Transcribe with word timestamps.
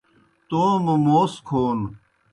توموْ 0.49 0.95
موس 1.05 1.33
کھون 1.47 1.79